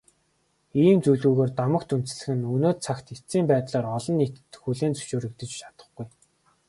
Ийм 0.85 0.97
зүйлгүйгээр 1.05 1.51
домогт 1.59 1.89
үндэслэх 1.95 2.29
нь 2.37 2.49
өнөө 2.55 2.73
цагт 2.85 3.05
эцсийн 3.15 3.45
байдлаар 3.51 3.85
олон 3.97 4.15
нийтэд 4.17 4.47
хүлээн 4.63 4.93
зөвшөөрөгдөж 4.97 5.51
чадахгүй. 5.59 6.07